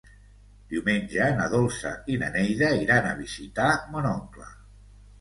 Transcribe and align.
Diumenge 0.71 1.27
na 1.41 1.45
Dolça 1.53 1.93
i 2.15 2.17
na 2.23 2.33
Neida 2.39 2.73
iran 2.87 3.13
a 3.13 3.15
visitar 3.23 3.73
mon 3.95 4.13
oncle. 4.19 4.53